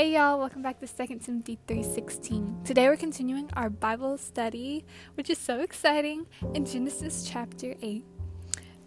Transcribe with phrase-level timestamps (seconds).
[0.00, 2.64] Hey y'all, welcome back to 2 Timothy 3:16.
[2.64, 8.02] Today we're continuing our Bible study, which is so exciting, in Genesis chapter 8.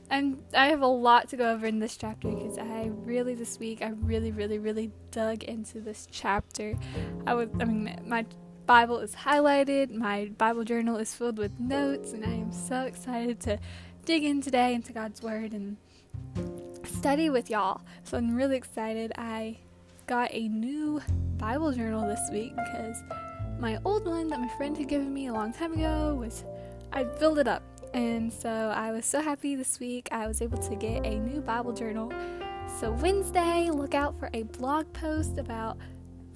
[0.09, 3.59] And I have a lot to go over in this chapter because I really this
[3.59, 6.73] week I really really really dug into this chapter.
[7.27, 8.25] I was I mean my
[8.65, 13.39] Bible is highlighted, my Bible journal is filled with notes, and I am so excited
[13.41, 13.59] to
[14.03, 15.77] dig in today into God's word and
[16.85, 17.81] study with y'all.
[18.03, 19.11] So I'm really excited.
[19.15, 19.59] I
[20.07, 21.01] got a new
[21.37, 22.97] Bible journal this week because
[23.59, 26.43] my old one that my friend had given me a long time ago was
[26.91, 27.63] I filled it up.
[27.93, 31.41] And so I was so happy this week I was able to get a new
[31.41, 32.11] Bible journal.
[32.79, 35.77] So Wednesday, look out for a blog post about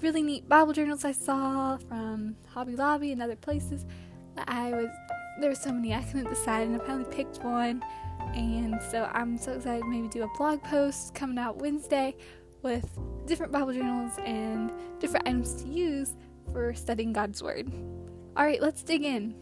[0.01, 3.85] really neat Bible journals I saw from Hobby Lobby and other places.
[4.47, 4.89] I was
[5.39, 7.83] there were so many I couldn't decide and I finally picked one.
[8.33, 12.15] And so I'm so excited to maybe do a blog post coming out Wednesday
[12.61, 12.97] with
[13.27, 16.15] different Bible journals and different items to use
[16.51, 17.71] for studying God's Word.
[18.37, 19.35] Alright, let's dig in.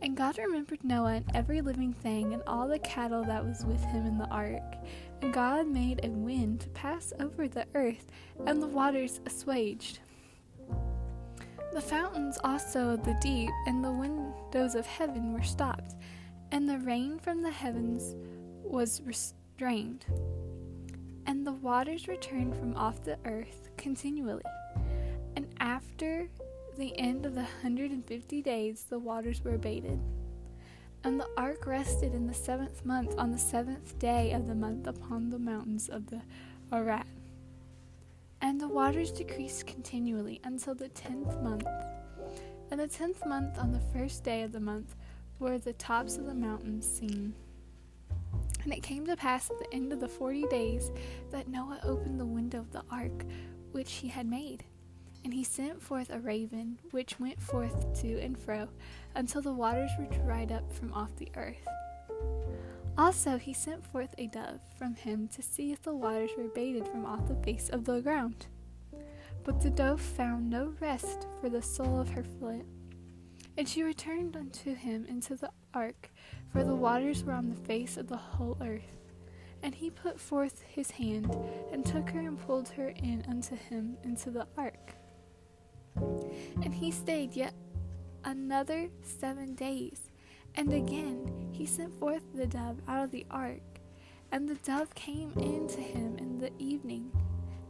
[0.00, 3.82] And God remembered Noah and every living thing and all the cattle that was with
[3.84, 4.62] him in the ark.
[5.20, 8.06] And God made a wind to pass over the earth,
[8.46, 10.00] and the waters assuaged.
[11.72, 15.96] The fountains also of the deep and the windows of heaven were stopped,
[16.52, 18.14] and the rain from the heavens
[18.62, 20.04] was restrained
[21.46, 24.42] the waters returned from off the earth continually.
[25.36, 26.28] And after
[26.76, 30.00] the end of the 150 days, the waters were abated.
[31.04, 34.88] And the ark rested in the seventh month on the seventh day of the month
[34.88, 36.20] upon the mountains of the
[36.72, 37.06] Ararat.
[38.40, 41.68] And the waters decreased continually until the tenth month.
[42.72, 44.96] And the tenth month on the first day of the month
[45.38, 47.34] were the tops of the mountains seen.
[48.66, 50.90] And it came to pass at the end of the forty days
[51.30, 53.24] that Noah opened the window of the ark
[53.70, 54.64] which he had made.
[55.22, 58.66] And he sent forth a raven, which went forth to and fro,
[59.14, 61.64] until the waters were dried up from off the earth.
[62.98, 66.88] Also he sent forth a dove from him to see if the waters were abated
[66.88, 68.48] from off the face of the ground.
[69.44, 72.66] But the dove found no rest for the sole of her foot.
[73.56, 76.10] And she returned unto him into the ark,
[76.56, 78.96] for the waters were on the face of the whole earth.
[79.62, 81.36] And he put forth his hand,
[81.70, 84.94] and took her and pulled her in unto him into the ark.
[86.62, 87.52] And he stayed yet
[88.24, 90.10] another seven days.
[90.54, 93.60] And again he sent forth the dove out of the ark.
[94.32, 97.12] And the dove came in to him in the evening.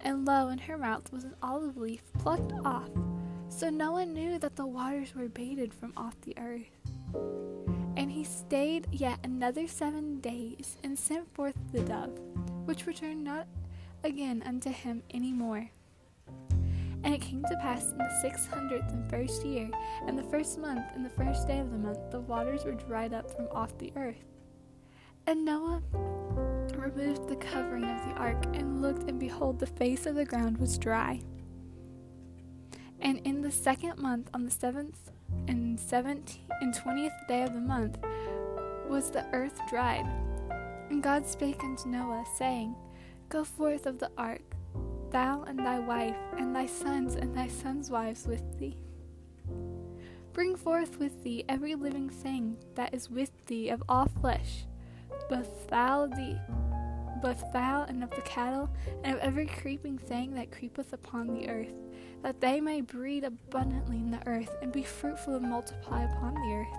[0.02, 2.90] And lo, in her mouth was an olive leaf plucked off
[3.48, 7.85] so no one knew that the waters were abated from off the earth.
[7.96, 12.18] And he stayed yet another seven days, and sent forth the dove,
[12.66, 13.46] which returned not
[14.04, 15.70] again unto him any more.
[17.02, 19.70] And it came to pass in the six hundredth and first year,
[20.06, 23.14] and the first month, and the first day of the month, the waters were dried
[23.14, 24.24] up from off the earth.
[25.26, 25.82] And Noah
[26.76, 30.58] removed the covering of the ark, and looked, and behold, the face of the ground
[30.58, 31.20] was dry.
[33.00, 35.10] And in the second month, on the seventh
[35.48, 37.98] and seventeenth and twentieth day of the month,
[38.88, 40.06] was the earth dried.
[40.90, 42.74] And God spake unto Noah, saying,
[43.28, 44.54] Go forth of the ark,
[45.10, 48.76] thou and thy wife, and thy sons and thy sons' wives with thee.
[50.32, 54.66] Bring forth with thee every living thing that is with thee of all flesh,
[55.28, 56.38] both fowl the
[57.20, 58.70] both fowl and of the cattle,
[59.04, 61.74] and of every creeping thing that creepeth upon the earth,
[62.22, 66.52] that they may breed abundantly in the earth, and be fruitful and multiply upon the
[66.54, 66.78] earth.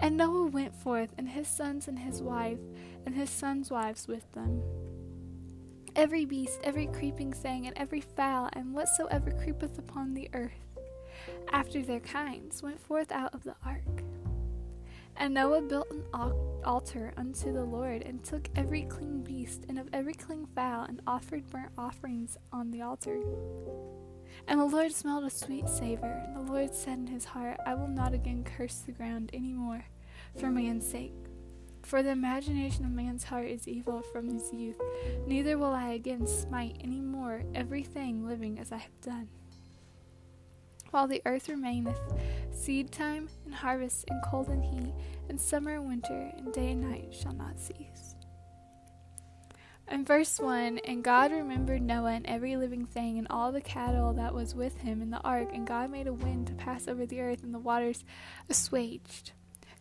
[0.00, 2.58] And Noah went forth, and his sons and his wife,
[3.06, 4.62] and his sons' wives with them.
[5.96, 10.52] Every beast, every creeping thing, and every fowl, and whatsoever creepeth upon the earth,
[11.52, 14.03] after their kinds, went forth out of the ark.
[15.16, 16.04] And Noah built an
[16.64, 21.00] altar unto the Lord, and took every clean beast and of every clean fowl, and
[21.06, 23.20] offered burnt offerings on the altar.
[24.48, 26.22] And the Lord smelled a sweet savor.
[26.26, 29.52] And the Lord said in his heart, I will not again curse the ground any
[29.52, 29.84] more
[30.38, 31.14] for man's sake.
[31.82, 34.80] For the imagination of man's heart is evil from his youth,
[35.26, 39.28] neither will I again smite any more everything living as I have done
[40.94, 41.98] while the earth remaineth,
[42.52, 44.94] seed time and harvest, and cold and heat,
[45.28, 48.14] and summer and winter, and day and night shall not cease.
[49.88, 54.12] And verse 1 And God remembered Noah and every living thing, and all the cattle
[54.12, 57.04] that was with him in the ark, and God made a wind to pass over
[57.04, 58.04] the earth, and the waters
[58.48, 59.32] assuaged.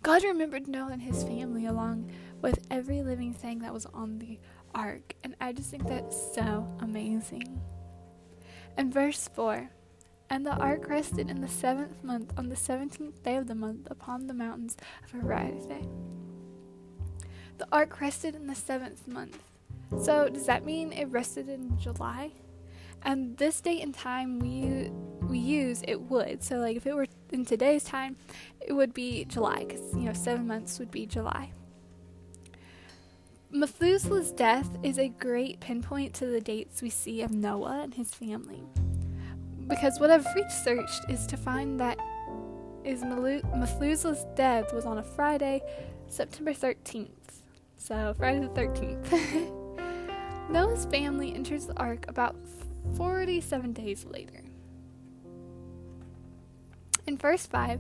[0.02, 2.12] God remembered Noah and his family along
[2.42, 4.40] with every living thing that was on the
[4.74, 7.62] ark, and I just think that's so amazing.
[8.76, 9.70] And verse 4
[10.34, 13.88] And the ark rested in the seventh month, on the seventeenth day of the month,
[13.92, 15.70] upon the mountains of Ararat.
[17.60, 19.38] The ark rested in the seventh month.
[20.02, 22.32] So, does that mean it rested in July?
[23.04, 24.90] And this date and time we
[25.22, 26.42] we use it would.
[26.42, 28.16] So, like if it were in today's time,
[28.60, 31.52] it would be July because you know seven months would be July.
[33.52, 38.16] Methuselah's death is a great pinpoint to the dates we see of Noah and his
[38.16, 38.64] family.
[39.68, 41.98] Because what I've researched is to find that
[42.84, 45.62] is Methuselah's death was on a Friday,
[46.08, 47.42] September 13th.
[47.78, 49.60] So, Friday the 13th.
[50.50, 52.36] Noah's family enters the ark about
[52.96, 54.44] 47 days later.
[57.08, 57.80] In verse 5,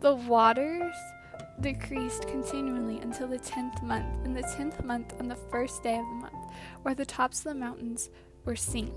[0.00, 0.94] the waters
[1.60, 4.24] decreased continually until the tenth month.
[4.24, 6.52] In the tenth month, on the first day of the month,
[6.82, 8.10] where the tops of the mountains
[8.44, 8.92] were seen.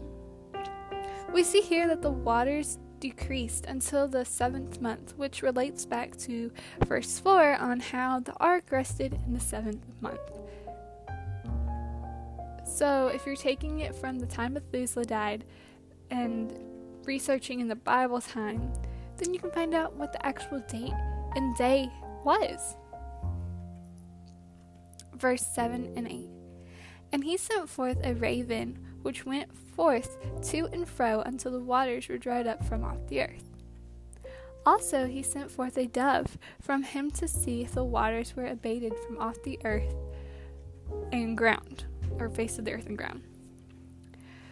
[1.34, 6.52] We see here that the waters decreased until the seventh month, which relates back to
[6.86, 10.20] verse 4 on how the ark rested in the seventh month.
[12.66, 15.44] So, if you're taking it from the time Methuselah died
[16.12, 16.54] and
[17.04, 18.72] researching in the Bible time,
[19.18, 20.94] then you can find out what the actual date
[21.36, 21.90] and day
[22.24, 22.76] was.
[25.16, 26.30] Verse 7 and 8.
[27.12, 32.08] And he sent forth a raven, which went forth to and fro until the waters
[32.08, 33.50] were dried up from off the earth.
[34.66, 38.94] Also, he sent forth a dove from him to see if the waters were abated
[39.06, 39.94] from off the earth
[41.12, 41.86] and ground,
[42.18, 43.24] or face of the earth and ground.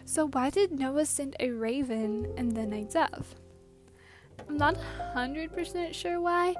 [0.04, 3.34] So, why did Noah send a raven and then a dove?
[4.48, 4.76] I'm not
[5.14, 6.54] 100% sure why,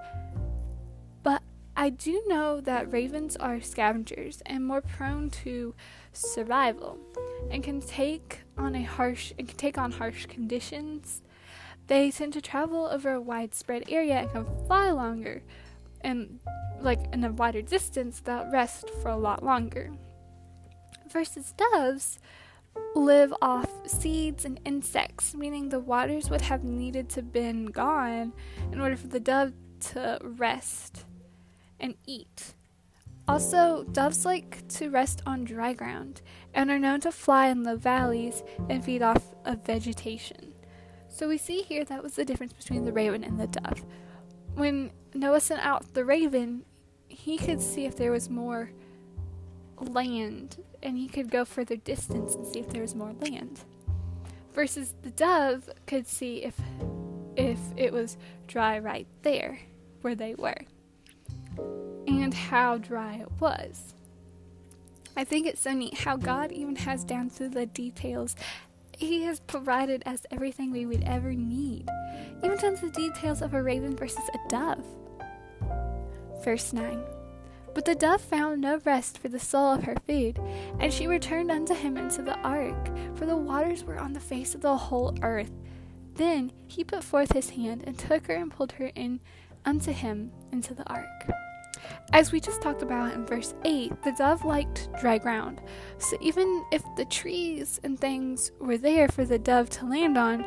[1.83, 5.75] I do know that ravens are scavengers and more prone to
[6.13, 6.97] survival
[7.51, 11.23] and can take on a harsh and can take on harsh conditions.
[11.89, 15.43] They tend to travel over a widespread area and can fly longer
[16.03, 16.39] and
[16.81, 19.91] like in a wider distance without rest for a lot longer.
[21.11, 22.21] Versus doves,
[22.95, 28.35] live off seeds and insects, meaning the waters would have needed to been gone
[28.71, 31.07] in order for the dove to rest
[31.83, 32.55] and eat.
[33.29, 36.23] Also, doves like to rest on dry ground
[36.55, 40.53] and are known to fly in the valleys and feed off of vegetation.
[41.09, 43.85] So we see here that was the difference between the raven and the dove.
[44.55, 46.65] When Noah sent out the raven,
[47.09, 48.71] he could see if there was more
[49.79, 53.61] land and he could go further distance and see if there was more land.
[54.53, 56.59] Versus the dove could see if
[57.35, 59.59] if it was dry right there
[60.03, 60.67] where they were
[62.07, 63.95] and how dry it was.
[65.17, 68.35] I think it's so neat how God even has down to the details.
[68.97, 71.89] He has provided us everything we would ever need,
[72.43, 74.85] even down to the details of a raven versus a dove.
[76.45, 77.05] Verse 9
[77.75, 80.39] but the dove found no rest for the sole of her food,
[80.79, 84.55] and she returned unto him into the ark, for the waters were on the face
[84.55, 85.53] of the whole earth.
[86.15, 89.21] Then he put forth his hand and took her and pulled her in
[89.65, 91.33] unto him into the ark.
[92.13, 95.63] As we just talked about in verse 8, the dove liked dry ground.
[95.99, 100.45] So even if the trees and things were there for the dove to land on,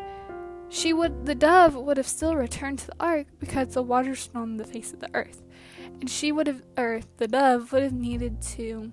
[0.70, 4.58] she would the dove would have still returned to the ark because the waters on
[4.58, 5.44] the face of the earth
[6.00, 8.92] and she would have, or the dove would have needed to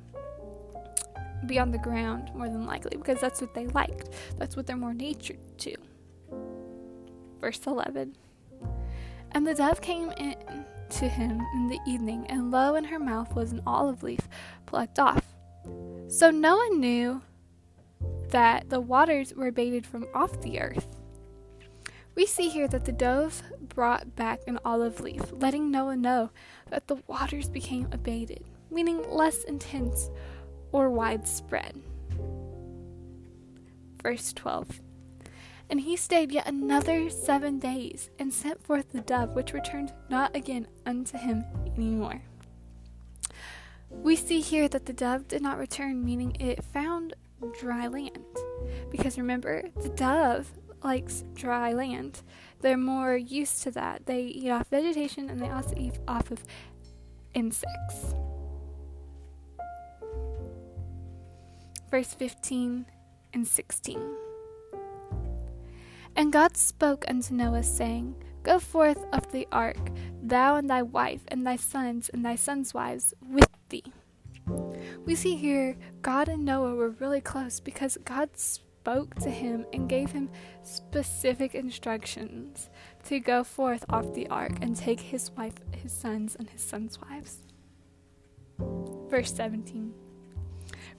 [1.46, 4.10] be on the ground more than likely because that's what they liked.
[4.38, 5.74] That's what they're more natured to.
[7.40, 8.16] Verse 11
[9.32, 10.36] And the dove came in
[10.92, 14.28] to him in the evening, and lo, in her mouth was an olive leaf
[14.66, 15.34] plucked off.
[16.08, 17.22] So Noah knew
[18.30, 20.96] that the waters were abated from off the earth.
[22.14, 26.30] We see here that the dove brought back an olive leaf, letting Noah know
[26.70, 30.10] that the waters became abated, meaning less intense
[30.72, 31.80] or widespread.
[34.02, 34.80] Verse 12
[35.72, 40.36] And he stayed yet another seven days, and sent forth the dove, which returned not
[40.36, 42.20] again unto him any more.
[43.88, 47.14] We see here that the dove did not return, meaning it found
[47.58, 48.18] dry land.
[48.90, 50.52] Because remember, the dove
[50.84, 52.20] likes dry land.
[52.60, 54.04] They're more used to that.
[54.04, 56.44] They eat off vegetation and they also eat off of
[57.32, 58.14] insects.
[61.90, 62.84] Verse 15
[63.32, 64.21] and 16.
[66.16, 69.90] And God spoke unto Noah, saying, Go forth of the ark,
[70.22, 73.84] thou and thy wife, and thy sons, and thy sons' wives with thee.
[75.04, 79.88] We see here God and Noah were really close because God spoke to him and
[79.88, 80.28] gave him
[80.62, 82.68] specific instructions
[83.04, 86.98] to go forth off the ark and take his wife, his sons, and his sons'
[87.00, 87.38] wives.
[89.08, 89.94] Verse 17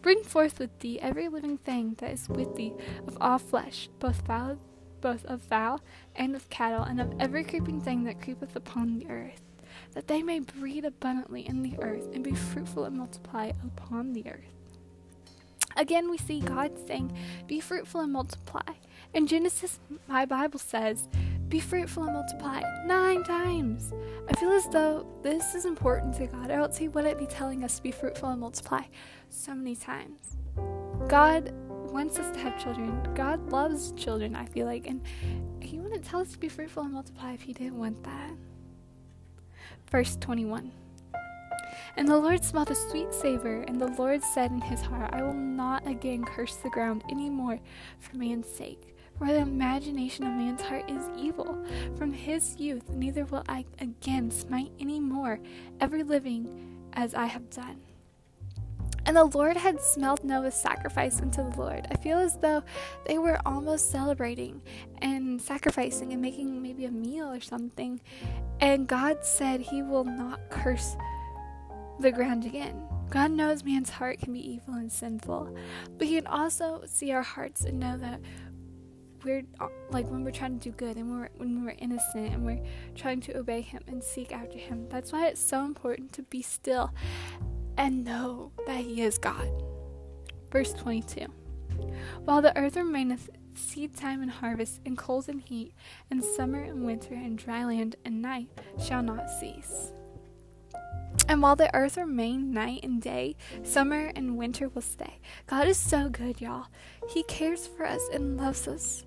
[0.02, 2.74] Bring forth with thee every living thing that is with thee
[3.08, 4.58] of all flesh, both fowl,
[5.04, 5.82] both of fowl
[6.16, 9.42] and of cattle, and of every creeping thing that creepeth upon the earth,
[9.94, 14.26] that they may breed abundantly in the earth, and be fruitful and multiply upon the
[14.28, 14.54] earth.
[15.76, 17.16] Again, we see God saying,
[17.48, 18.62] Be fruitful and multiply.
[19.14, 21.10] In Genesis, my Bible says,
[21.50, 23.92] Be fruitful and multiply nine times.
[24.30, 27.66] I feel as though this is important to God, or else He wouldn't be telling
[27.66, 28.84] us to be fruitful and multiply
[29.30, 30.38] so many times.
[31.08, 31.54] God
[31.94, 33.08] wants us to have children.
[33.14, 35.02] God loves children, I feel like, and
[35.62, 38.32] He wouldn't tell us to be fruitful and multiply if He didn't want that.
[39.90, 40.72] Verse 21.
[41.96, 45.22] And the Lord smelled a sweet savor, and the Lord said in his heart, I
[45.22, 47.60] will not again curse the ground any more
[48.00, 48.98] for man's sake.
[49.20, 51.64] For the imagination of man's heart is evil.
[51.96, 55.40] From his youth, neither will I again smite any more
[55.80, 57.82] every living as I have done.
[59.06, 61.88] And the Lord had smelled Noah's sacrifice unto the Lord.
[61.92, 62.64] I feel as though
[63.06, 64.62] they were almost celebrating
[65.02, 68.00] and sacrificing and making maybe a meal or something.
[68.62, 70.96] And God said he will not curse
[72.00, 72.82] the ground again.
[73.10, 75.56] God knows man's heart can be evil and sinful,
[75.98, 78.20] but He can also see our hearts and know that
[79.24, 79.44] we're
[79.92, 82.62] like when we're trying to do good and we're, when we're innocent and we're
[82.96, 84.88] trying to obey Him and seek after Him.
[84.90, 86.92] That's why it's so important to be still
[87.78, 89.50] and know that He is God.
[90.52, 91.26] Verse 22
[92.26, 95.74] While the earth remaineth seed time and harvest, and cold and heat,
[96.10, 98.50] and summer and winter, and dry land and night
[98.80, 99.92] shall not cease.
[101.28, 105.20] And while the earth remain night and day, summer and winter will stay.
[105.48, 106.68] God is so good, y'all.
[107.10, 109.06] He cares for us and loves us.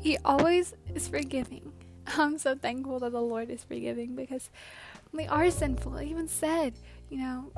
[0.00, 1.72] He always is forgiving.
[2.06, 4.50] I'm so thankful that the Lord is forgiving because
[5.12, 5.96] we are sinful.
[5.98, 6.74] He even said,
[7.08, 7.52] you know,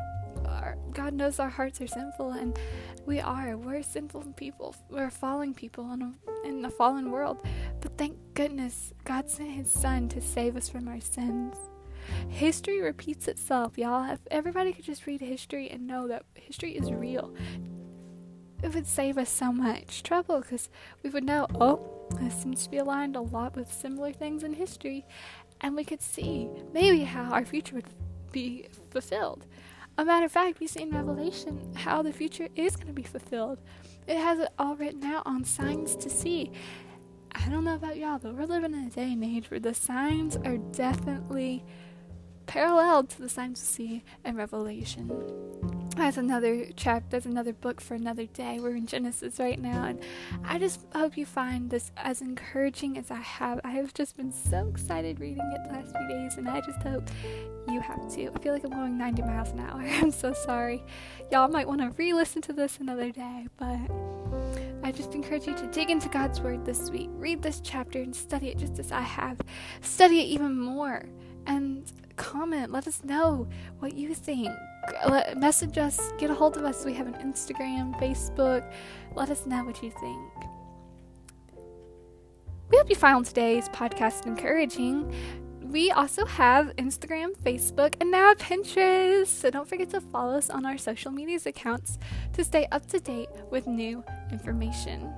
[0.44, 2.58] our, God knows our hearts are sinful, and
[3.06, 3.56] we are.
[3.56, 4.76] We're sinful people.
[4.90, 7.38] We're fallen people in a, in a fallen world.
[7.80, 11.56] But thank goodness God sent His Son to save us from our sins.
[12.28, 14.12] History repeats itself, y'all.
[14.12, 17.34] If everybody could just read history and know that history is real,
[18.62, 20.68] it would save us so much trouble because
[21.02, 24.54] we would know, oh, this seems to be aligned a lot with similar things in
[24.54, 25.04] history,
[25.60, 27.86] and we could see maybe how our future would
[28.32, 29.46] be fulfilled.
[29.98, 33.02] A matter of fact, we see in Revelation how the future is going to be
[33.02, 33.60] fulfilled.
[34.06, 36.52] It has it all written out on signs to see.
[37.32, 39.74] I don't know about y'all, but we're living in a day and age where the
[39.74, 41.64] signs are definitely
[42.46, 45.10] parallel to the signs we see in Revelation.
[45.96, 48.60] That's another chapter, that's another book for another day.
[48.60, 49.98] We're in Genesis right now, and
[50.44, 53.62] I just hope you find this as encouraging as I have.
[53.64, 56.82] I have just been so excited reading it the last few days, and I just
[56.82, 57.08] hope
[57.66, 58.30] you have too.
[58.34, 59.80] I feel like I'm going 90 miles an hour.
[59.84, 60.84] I'm so sorry.
[61.32, 63.78] Y'all might want to re listen to this another day, but
[64.84, 67.08] I just encourage you to dig into God's Word this week.
[67.14, 69.40] Read this chapter and study it just as I have.
[69.80, 71.06] Study it even more.
[71.46, 72.72] And comment.
[72.72, 73.48] Let us know
[73.78, 74.50] what you think.
[75.36, 76.12] Message us.
[76.18, 76.84] Get a hold of us.
[76.84, 78.70] We have an Instagram, Facebook.
[79.14, 80.32] Let us know what you think.
[82.68, 85.12] We hope you found today's podcast encouraging.
[85.62, 89.26] We also have Instagram, Facebook, and now Pinterest.
[89.26, 91.98] So don't forget to follow us on our social media accounts
[92.32, 95.12] to stay up to date with new information.